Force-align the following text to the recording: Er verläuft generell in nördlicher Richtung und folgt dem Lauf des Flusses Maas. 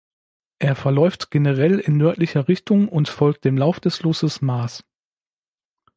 Er 0.57 0.75
verläuft 0.75 1.29
generell 1.29 1.77
in 1.77 1.97
nördlicher 1.97 2.47
Richtung 2.47 2.89
und 2.89 3.07
folgt 3.07 3.45
dem 3.45 3.55
Lauf 3.55 3.79
des 3.79 3.97
Flusses 3.97 4.41
Maas. 4.41 4.83